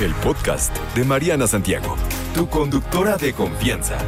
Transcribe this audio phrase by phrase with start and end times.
[0.00, 1.94] el podcast de Mariana Santiago,
[2.34, 3.98] tu conductora de confianza.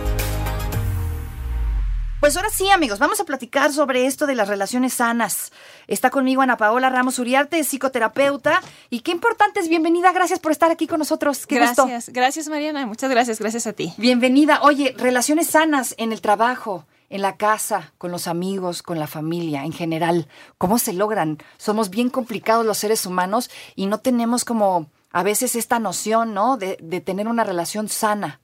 [2.19, 5.53] Pues ahora sí, amigos, vamos a platicar sobre esto de las relaciones sanas.
[5.89, 8.63] Está conmigo Ana Paola Ramos Uriarte, psicoterapeuta.
[8.89, 11.47] Y qué importante es, bienvenida, gracias por estar aquí con nosotros.
[11.47, 13.93] Qué gracias, gracias Mariana, muchas gracias, gracias a ti.
[13.99, 14.61] Bienvenida.
[14.63, 19.65] Oye, relaciones sanas en el trabajo, en la casa, con los amigos, con la familia,
[19.67, 20.27] en general.
[20.57, 21.37] ¿Cómo se logran?
[21.59, 26.57] Somos bien complicados los seres humanos y no tenemos como a veces esta noción, ¿no?
[26.57, 28.41] De, tener una relación sana.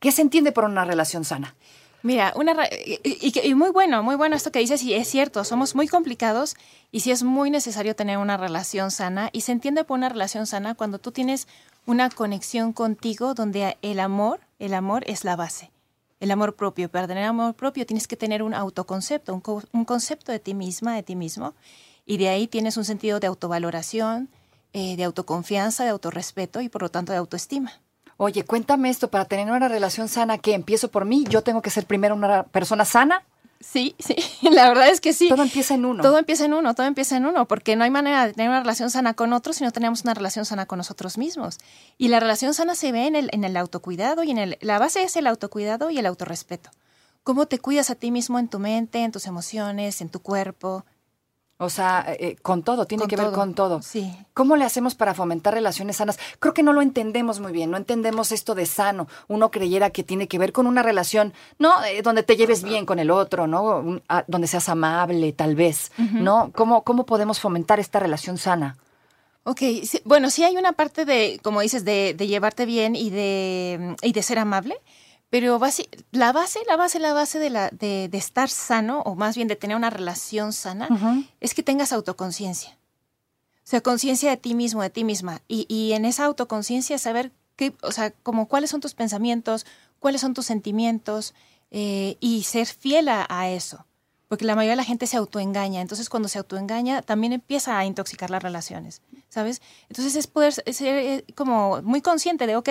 [0.00, 1.54] ¿Qué se entiende por una relación sana?
[2.02, 2.54] Mira, una
[3.04, 6.54] y, muy bueno, muy bueno esto que dices y es cierto, somos muy complicados
[6.92, 10.46] y sí es muy necesario tener una relación sana y se entiende por una relación
[10.46, 11.48] sana cuando tú tienes
[11.86, 15.72] una conexión contigo donde el amor, el amor es la base.
[16.20, 20.30] El amor propio, para tener amor propio tienes que tener un autoconcepto, un, un concepto
[20.30, 21.54] de ti misma, de ti mismo
[22.06, 24.28] y de ahí tienes un sentido de autovaloración,
[24.78, 27.72] eh, de autoconfianza, de autorrespeto y por lo tanto de autoestima.
[28.16, 30.54] Oye, cuéntame esto, para tener una relación sana, ¿qué?
[30.54, 31.24] ¿Empiezo por mí?
[31.28, 33.24] ¿Yo tengo que ser primero una persona sana?
[33.58, 34.14] Sí, sí,
[34.52, 35.28] la verdad es que sí.
[35.28, 36.00] Todo empieza en uno.
[36.00, 38.60] Todo empieza en uno, todo empieza en uno, porque no hay manera de tener una
[38.60, 41.58] relación sana con otros si no tenemos una relación sana con nosotros mismos.
[41.96, 44.78] Y la relación sana se ve en el, en el autocuidado y en el, la
[44.78, 46.70] base es el autocuidado y el autorrespeto.
[47.24, 50.84] Cómo te cuidas a ti mismo en tu mente, en tus emociones, en tu cuerpo,
[51.60, 53.82] o sea, eh, eh, con todo, tiene que ver con todo.
[53.82, 54.14] Sí.
[54.32, 56.18] ¿Cómo le hacemos para fomentar relaciones sanas?
[56.38, 59.08] Creo que no lo entendemos muy bien, no entendemos esto de sano.
[59.26, 61.82] Uno creyera que tiene que ver con una relación, ¿no?
[61.84, 64.00] Eh, donde te lleves bien con el otro, ¿no?
[64.28, 66.52] Donde seas amable, tal vez, ¿no?
[66.54, 68.76] ¿Cómo, ¿Cómo podemos fomentar esta relación sana?
[69.42, 69.62] Ok,
[70.04, 74.12] bueno, sí hay una parte de, como dices, de, de llevarte bien y de, y
[74.12, 74.76] de ser amable,
[75.30, 76.32] pero la base, la
[76.76, 80.52] base, la base de, la, de, estar sano, o más bien de tener una relación
[80.52, 80.88] sana,
[81.40, 82.78] es que tengas autoconciencia.
[83.64, 85.42] O sea, conciencia de ti mismo, de ti misma.
[85.46, 89.66] Y, y en esa autoconciencia saber qué, o sea, como cuáles son tus pensamientos,
[89.98, 91.34] cuáles son tus sentimientos,
[91.70, 93.84] eh, y ser fiel a eso
[94.28, 95.80] porque la mayoría de la gente se autoengaña.
[95.80, 99.60] Entonces, cuando se autoengaña, también empieza a intoxicar las relaciones, ¿sabes?
[99.88, 102.68] Entonces, es poder ser eh, como muy consciente de, ok,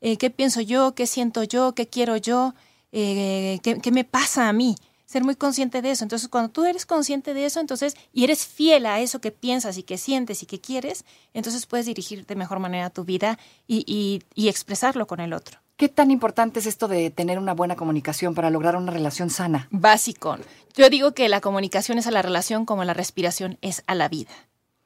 [0.00, 0.94] eh, ¿qué pienso yo?
[0.94, 1.74] ¿Qué siento yo?
[1.74, 2.54] ¿Qué quiero yo?
[2.92, 4.76] Eh, ¿qué, ¿qué, me pasa a mí?
[5.06, 6.04] Ser muy consciente de eso.
[6.04, 9.76] Entonces, cuando tú eres consciente de eso, entonces, y eres fiel a eso que piensas
[9.78, 11.04] y que sientes y que quieres,
[11.34, 15.58] entonces puedes dirigir de mejor manera tu vida y, y, y expresarlo con el otro.
[15.80, 19.66] ¿Qué tan importante es esto de tener una buena comunicación para lograr una relación sana?
[19.70, 20.36] Básico.
[20.74, 24.10] Yo digo que la comunicación es a la relación como la respiración es a la
[24.10, 24.30] vida.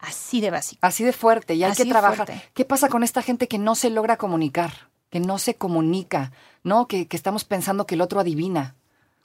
[0.07, 0.79] Así de básico.
[0.83, 2.29] Así de fuerte, y hay que trabajar.
[2.53, 4.89] ¿Qué pasa con esta gente que no se logra comunicar?
[5.11, 6.33] Que no se comunica,
[6.63, 6.89] ¿no?
[6.89, 8.75] Que, estamos pensando que el otro adivina.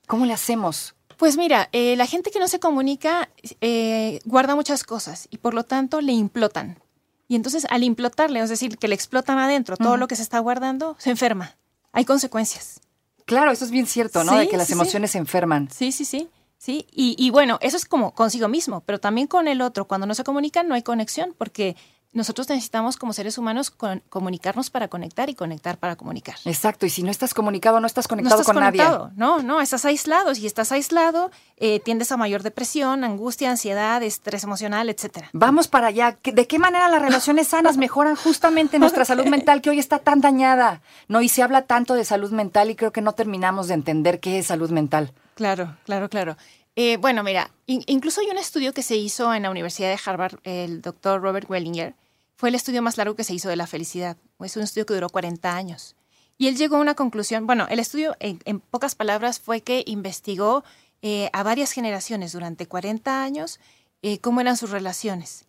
[0.07, 0.95] ¿Cómo le hacemos?
[1.17, 3.29] Pues mira, eh, la gente que no se comunica
[3.61, 6.79] eh, guarda muchas cosas y por lo tanto le implotan.
[7.27, 10.39] Y entonces al implotarle, es decir, que le explotan adentro todo lo que se está
[10.39, 11.55] guardando, se enferma
[11.91, 12.79] hay consecuencias.
[13.25, 14.35] Claro, eso es bien cierto, ¿no?
[14.35, 15.69] de que las emociones se enferman.
[15.71, 16.29] Sí, sí, sí.
[16.59, 19.85] Sí, y, y, bueno, eso es como consigo mismo, pero también con el otro.
[19.85, 21.77] Cuando no se comunican no hay conexión, porque
[22.11, 23.71] nosotros necesitamos como seres humanos
[24.09, 26.35] comunicarnos para conectar y conectar para comunicar.
[26.43, 29.05] Exacto, y si no estás comunicado, no estás conectado no estás con conectado.
[29.05, 29.15] nadie.
[29.15, 30.33] No, no, estás aislado.
[30.33, 35.29] Si estás aislado, eh, tiendes a mayor depresión, angustia, ansiedad, estrés emocional, etcétera.
[35.33, 36.17] Vamos para allá.
[36.23, 40.19] ¿De qué manera las relaciones sanas mejoran justamente nuestra salud mental que hoy está tan
[40.19, 40.81] dañada?
[41.07, 44.19] No, y se habla tanto de salud mental y creo que no terminamos de entender
[44.19, 45.13] qué es salud mental.
[45.39, 46.35] Claro, claro, claro.
[46.75, 50.37] Eh, bueno, mira, incluso hay un estudio que se hizo en la Universidad de Harvard,
[50.43, 51.95] el doctor Robert Wellinger,
[52.35, 54.17] fue el estudio más largo que se hizo de la felicidad.
[54.41, 55.95] Es un estudio que duró 40 años.
[56.37, 60.65] Y él llegó a una conclusión, bueno, el estudio en, pocas palabras fue que investigó
[61.01, 63.61] eh, a varias generaciones durante 40 años
[64.01, 65.45] eh, cómo eran sus relaciones.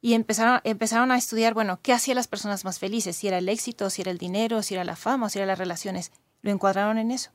[0.00, 3.90] Y empezaron, a estudiar, bueno, qué hacía las personas más felices, si era el éxito,
[3.90, 6.12] si era el dinero, si era la fama, si eran las relaciones.
[6.42, 7.32] Lo encuadraron en eso.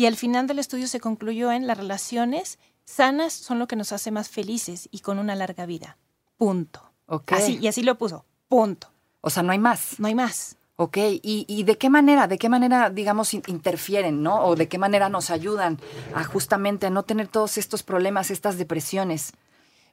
[0.00, 3.92] Y al final del estudio se concluyó en las relaciones sanas son lo que nos
[3.92, 5.98] hace más felices y con una larga vida.
[6.38, 6.90] Punto.
[7.26, 8.24] Así, y así lo puso.
[8.48, 8.90] Punto.
[9.20, 10.00] O sea, no hay más.
[10.00, 10.56] No hay más.
[10.76, 14.42] Ok, ¿Y, ¿Y, de qué manera, de qué manera, digamos, interfieren, ¿no?
[14.46, 15.78] O de qué manera nos ayudan
[16.14, 19.34] a justamente a no tener todos estos problemas, estas depresiones.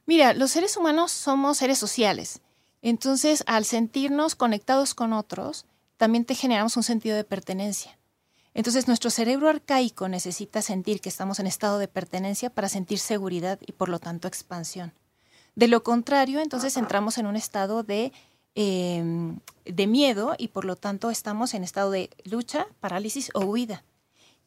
[0.06, 2.40] Mira, los seres humanos somos seres sociales.
[2.80, 5.66] Entonces, al sentirnos conectados con otros,
[5.98, 7.97] también te generamos un sentido de pertenencia.
[8.58, 13.58] Entonces, nuestro cerebro arcaico necesita sentir que estamos en estado de pertenencia para sentir seguridad
[13.66, 14.92] y, por lo tanto, expansión.
[15.54, 18.12] De lo contrario, entonces entramos en un estado de
[18.60, 23.84] Em, de miedo y por lo tanto estamos en estado de lucha, parálisis o huida.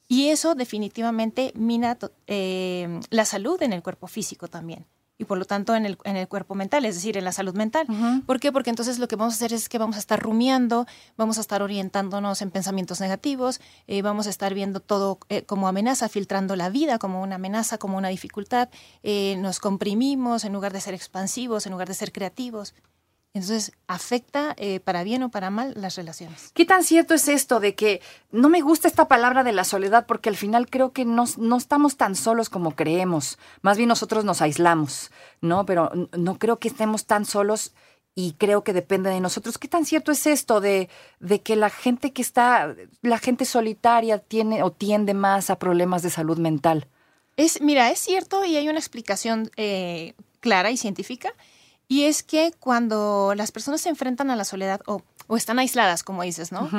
[0.10, 1.98] Y eso definitivamente mina
[2.28, 4.86] em, la salud en el cuerpo físico también.
[5.22, 7.54] Y por lo tanto en el, en el cuerpo mental, es decir, en la salud
[7.54, 7.86] mental.
[8.26, 8.52] ¿Por qué?
[8.52, 11.42] Porque entonces lo que vamos a hacer es que vamos a estar rumiando, vamos a
[11.42, 16.56] estar orientándonos en pensamientos negativos, eh, vamos a estar viendo todo eh, como amenaza, filtrando
[16.56, 18.70] la vida como una amenaza, como una dificultad,
[19.04, 22.74] eh, nos comprimimos en lugar de ser expansivos, en lugar de ser creativos.
[23.33, 26.51] Entonces, afecta eh, para bien o para mal las relaciones.
[26.54, 28.01] ¿Qué tan cierto es esto de que
[28.31, 31.57] no me gusta esta palabra de la soledad porque al final creo que no, no
[31.57, 33.38] estamos tan solos como creemos?
[33.62, 35.66] Más bien nosotros nos aislamos, ¿no?
[35.66, 37.72] Pero no creo que estemos tan solos
[38.16, 39.57] y creo que depende de nosotros.
[39.57, 40.89] ¿Qué tan cierto es esto de,
[41.22, 46.04] de que la gente que está, la gente solitaria tiene o tiende más a problemas
[46.04, 46.88] de salud mental?
[47.38, 51.34] Es, mira, es cierto y hay una explicación eh, clara y científica
[51.92, 56.04] y es que cuando las personas se enfrentan a la soledad o, o están aisladas,
[56.04, 56.70] como dices, ¿no?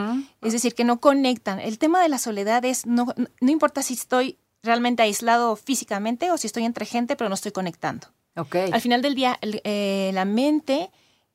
[0.40, 1.60] Es decir, que no conectan.
[1.60, 6.38] El tema de la soledad es, no, no importa si estoy realmente aislado físicamente o
[6.38, 8.06] si estoy entre gente, pero no estoy conectando.
[8.36, 8.70] Okay.
[8.72, 10.90] Al final del día, eh, la mente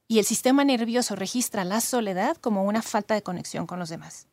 [0.07, 4.25] y el sistema nervioso registra la soledad como una falta de conexión con los demás.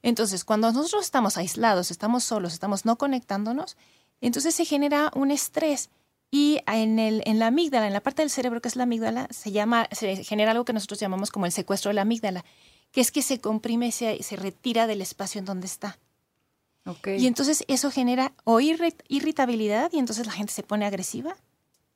[0.00, 3.76] Entonces, cuando nosotros estamos aislados, estamos solos, estamos no conectándonos,
[4.20, 5.90] entonces se genera un estrés
[6.30, 9.28] y en, el, en la amígdala, en la parte del cerebro que es la amígdala,
[9.30, 12.44] se, llama, se genera algo que nosotros llamamos como el secuestro de la amígdala,
[12.90, 15.98] que es que se comprime y se, se retira del espacio en donde está.
[16.84, 17.20] Okay.
[17.20, 21.36] Y entonces eso genera o irritabilidad y entonces la gente se pone agresiva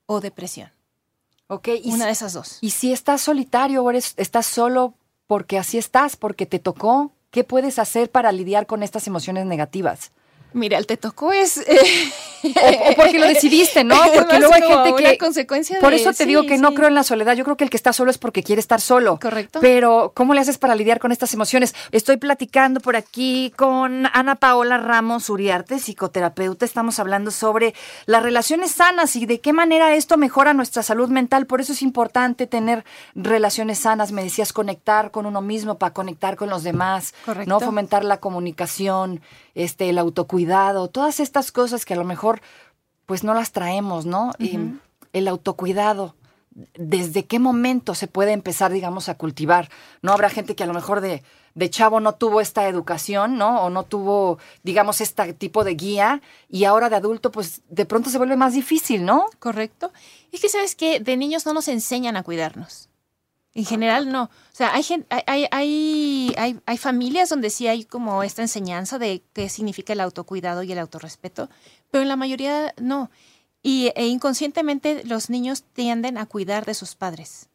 [0.07, 0.71] o depresión.
[1.47, 1.83] Okay.
[1.85, 2.59] Una de esas dos.
[2.61, 4.95] Y si estás solitario o eres, estás solo
[5.27, 10.11] porque así estás, porque te tocó, ¿qué puedes hacer para lidiar con estas emociones negativas?
[10.53, 11.59] Mira, el te tocó es...
[11.59, 12.13] Eh,
[12.43, 13.97] o, o, porque lo decidiste, ¿no?
[14.15, 15.19] Porque luego hay gente que...
[15.19, 16.63] consecuencia por eso te sí, digo que sí.
[16.63, 17.35] no creo en la soledad.
[17.35, 19.19] Yo creo que el que está solo es porque quiere estar solo.
[19.21, 19.61] Correcto.
[19.61, 21.75] Pero, ¿cómo le haces para lidiar con estas emociones?
[21.93, 26.65] Estoy platicando por aquí con Ana Paola Ramos Uriarte, psicoterapeuta.
[26.65, 27.75] Estamos hablando sobre
[28.07, 31.47] las relaciones sanas y de qué manera esto mejora nuestra salud mental.
[31.47, 34.13] Por eso es importante tener relaciones sanas.
[34.13, 37.15] Me decías conectar con uno mismo para conectar con los demás.
[37.25, 37.49] Correcto.
[37.49, 37.61] ¿no?
[37.61, 39.21] Fomentar la comunicación,
[39.55, 40.40] este, el autocuidado,
[40.93, 42.41] todas estas cosas que a lo mejor
[43.07, 44.29] pues no las traemos, ¿no?
[44.39, 44.81] Uh -huh.
[45.13, 46.15] el autocuidado.
[46.77, 49.69] ¿Desde qué momento se puede empezar, digamos, a cultivar?
[50.03, 51.23] No habrá gente que a lo mejor de,
[51.55, 53.63] de chavo no tuvo esta educación, ¿no?
[53.63, 58.11] O no tuvo, digamos, este tipo de guía y ahora de adulto, pues de pronto
[58.11, 59.27] se vuelve más difícil, ¿no?
[59.39, 59.93] Correcto.
[60.33, 62.90] Es que, ¿sabes que De niños no nos enseñan a cuidarnos.
[63.55, 64.25] En general no.
[64.25, 64.85] O sea, hay,
[65.27, 70.01] hay, hay, hay, hay familias donde sí hay como esta enseñanza de qué significa el
[70.01, 71.51] autocuidado y el autorrespeto,
[71.91, 73.11] pero en la mayoría no.
[73.63, 77.49] Y e inconscientemente los niños tienden a cuidar de sus padres.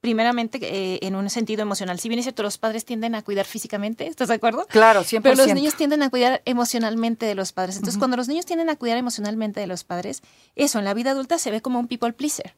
[0.00, 1.98] Primeramente, eh, en un sentido emocional.
[1.98, 4.66] Si bien es cierto, los padres tienden a cuidar físicamente, ¿estás de acuerdo?
[4.68, 5.22] Claro, 100%.
[5.22, 7.76] Pero los niños tienden a cuidar emocionalmente de los padres.
[7.76, 8.00] Entonces, uh -huh.
[8.00, 10.22] cuando los niños tienden a cuidar emocionalmente de los padres,
[10.54, 12.54] eso en la vida adulta se ve como un people pleaser.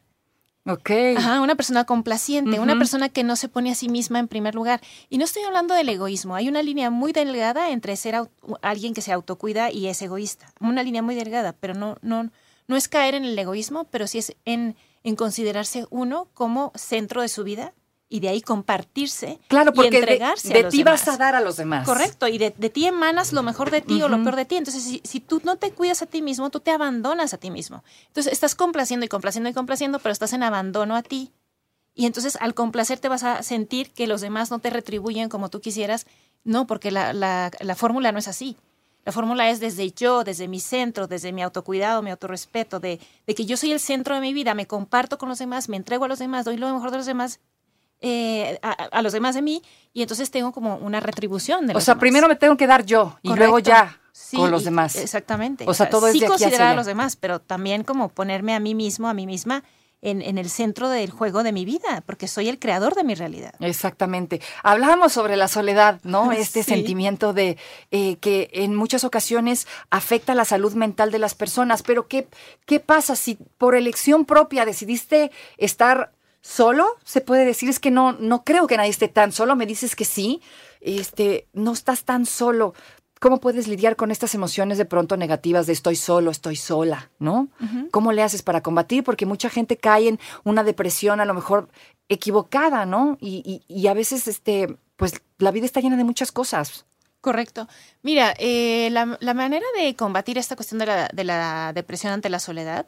[0.68, 0.90] Ok.
[1.16, 2.62] Ajá, una persona complaciente, uh -huh.
[2.62, 4.82] una persona que no se pone a sí misma en primer lugar.
[5.08, 6.34] Y no estoy hablando del egoísmo.
[6.34, 8.14] Hay una línea muy delgada entre ser
[8.60, 10.52] alguien que se autocuida y es egoísta.
[10.60, 12.30] Una línea muy delgada, pero no, no,
[12.66, 17.22] no es caer en el egoísmo, pero sí es en, en considerarse uno como centro
[17.22, 17.72] de su vida
[18.10, 21.04] y de ahí compartirse claro, porque y entregarse de, de a los ti demás.
[21.04, 21.84] vas a dar a los demás.
[21.86, 24.04] Correcto, y de, de ti emanas lo mejor de ti uh -huh.
[24.04, 24.56] o lo peor de ti.
[24.56, 27.50] Entonces, si, si, tú no te cuidas a ti mismo, tú te abandonas a ti
[27.50, 27.84] mismo.
[28.06, 31.32] Entonces, estás complaciendo y complaciendo y complaciendo, pero estás en abandono a ti.
[31.94, 35.50] Y entonces, al complacer, te vas a sentir que los demás no te retribuyen como
[35.50, 36.06] tú quisieras.
[36.44, 38.56] No, porque la, la, la fórmula no es así.
[39.04, 43.34] La fórmula es desde yo, desde mi centro, desde mi autocuidado, mi autorrespeto, de, de
[43.34, 46.04] que yo soy el centro de mi vida, me comparto con los demás, me entrego
[46.04, 47.40] a los demás, doy lo mejor de los demás
[48.00, 49.62] eh, a, a, los demás de mí
[49.92, 52.00] y entonces tengo como una retribución de O los sea, demás.
[52.00, 54.96] primero me tengo que dar yo y luego ya Sí, con los demás.
[54.96, 55.64] Exactamente.
[55.68, 58.08] O sea, todo es sí de aquí hacia considerar a los demás, pero también como
[58.08, 59.62] ponerme a mí mismo, a mí misma
[60.02, 63.14] en, en el centro del juego de mi vida, porque soy el creador de mi
[63.14, 63.54] realidad.
[63.60, 64.40] Exactamente.
[64.64, 66.32] Hablábamos sobre la soledad, ¿no?
[66.32, 66.70] Este Sí.
[66.70, 67.58] sentimiento de
[67.92, 71.82] eh, que en muchas ocasiones afecta la salud mental de las personas.
[71.84, 72.26] Pero ¿qué,
[72.66, 76.86] ¿qué pasa si por elección propia decidiste estar solo?
[77.04, 79.56] Se puede decir, es que no, no creo que nadie esté tan solo.
[79.56, 80.40] Me dices que sí.
[80.80, 82.74] Este, no estás tan solo.
[83.20, 87.48] ¿Cómo puedes lidiar con estas emociones de pronto negativas de estoy solo, estoy sola, ¿no?
[87.90, 89.02] ¿Cómo le haces para combatir?
[89.02, 91.68] Porque mucha gente cae en una depresión a lo mejor
[92.08, 93.18] equivocada, ¿no?
[93.20, 96.86] Y, y, y a veces, este, pues la vida está llena de muchas cosas.
[97.20, 97.66] Correcto.
[98.02, 102.30] Mira, eh, la, la manera de combatir esta cuestión de la, de la depresión ante
[102.30, 102.86] la soledad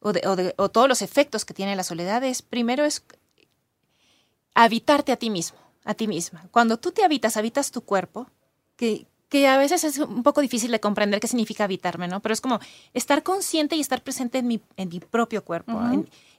[0.00, 3.04] o, de, o, de- o todos los efectos que tiene la soledad es, primero es
[4.54, 6.46] habitarte a ti mismo, a ti misma.
[6.50, 8.26] Cuando tú te habitas, habitas tu cuerpo,
[8.76, 12.18] que que a veces es un poco difícil de comprender qué significa habitarme, ¿no?
[12.18, 12.58] Pero es como
[12.94, 15.70] estar consciente y estar presente en mi, en mi propio cuerpo.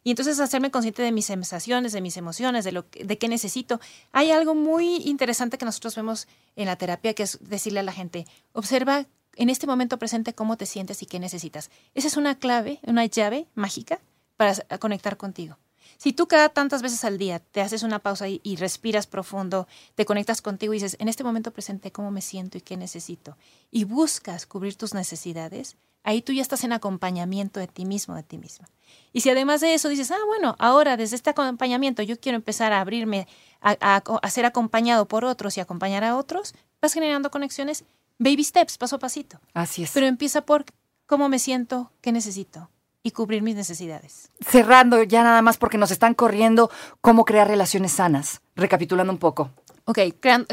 [0.03, 3.79] y entonces hacerme consciente de mis sensaciones, de mis emociones, de, lo de qué necesito.
[4.11, 6.27] Hay algo muy interesante que nosotros vemos
[6.57, 10.57] en la terapia, que es decirle a la gente, observa en este momento presente cómo
[10.57, 11.69] te sientes y qué necesitas.
[11.93, 13.99] Esa es una clave, una llave mágica
[14.37, 15.57] para conectar contigo.
[15.97, 20.05] Si tú cada tantas veces al día te haces una pausa y, respiras profundo, te
[20.05, 23.37] conectas contigo y dices, en este momento presente, ¿cómo me siento y qué necesito?
[23.69, 28.23] Y buscas cubrir tus necesidades, ahí tú ya estás en acompañamiento de ti mismo, de
[28.23, 28.67] ti misma.
[29.13, 32.73] Y si además de eso dices, ah, bueno, ahora desde este acompañamiento yo quiero empezar
[32.73, 33.27] a abrirme
[33.61, 37.85] a, a ser acompañado por otros y acompañar a otros, vas generando conexiones,
[38.21, 39.39] baby steps, paso a pasito.
[39.53, 39.91] Así es.
[39.91, 40.65] Pero empieza por
[41.05, 42.69] cómo me siento, qué necesito
[43.03, 44.29] y cubrir mis necesidades.
[44.45, 46.69] Cerrando ya nada más porque nos están corriendo
[47.01, 48.41] cómo crear relaciones sanas.
[48.55, 49.49] Recapitulando un poco.
[49.85, 49.97] Ok,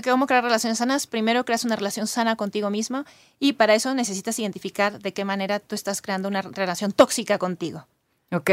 [0.02, 1.06] ¿cómo crear relaciones sanas?
[1.06, 3.04] Primero creas una relación sana contigo misma
[3.38, 7.86] y para eso necesitas identificar de qué manera tú estás creando una relación tóxica contigo.
[8.32, 8.50] Ok.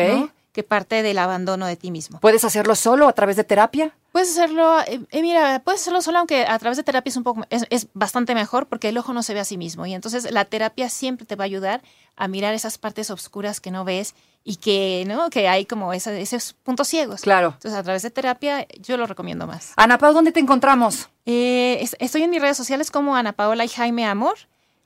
[0.56, 2.22] Que parte del abandono de ti mismo.
[2.22, 3.94] ¿Puedes hacerlo solo a través de terapia?
[4.14, 7.24] Puedes hacerlo, eh, eh, mira, puedes hacerlo solo, aunque a través de terapia es un
[7.24, 9.86] poco, es, es, bastante mejor porque el ojo no se ve a sí mismo.
[9.86, 11.82] Y entonces la terapia siempre te va a ayudar
[12.16, 15.30] a mirar esas partes oscuras que no ves y que, ¿no?
[15.30, 17.22] Que hay como esos puntos ciegos.
[17.22, 17.50] Claro.
[17.56, 19.74] Entonces, a través de terapia, yo lo recomiendo más.
[19.76, 21.10] Ana Pau, ¿dónde te encontramos?
[21.26, 24.38] Eh, estoy en mis redes sociales como Ana Paola y Jaime Amor.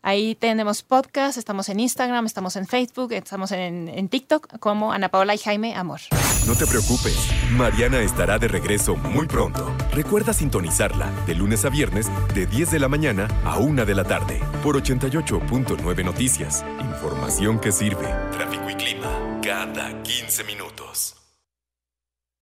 [0.01, 5.35] Ahí tenemos podcast, estamos en Instagram, estamos en Facebook, estamos en, TikTok como Ana Paola
[5.35, 5.99] y Jaime Amor.
[6.47, 7.17] No te preocupes,
[7.51, 9.75] Mariana estará de regreso muy pronto.
[9.91, 14.05] Recuerda sintonizarla de lunes a viernes de 10 de la mañana a 1 de la
[14.05, 16.65] tarde por 88.9 Noticias.
[16.79, 18.07] Información que sirve.
[18.31, 21.18] Tráfico y clima cada 15 minutos.